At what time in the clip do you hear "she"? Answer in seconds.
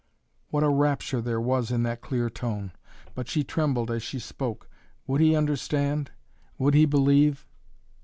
3.27-3.43, 4.01-4.17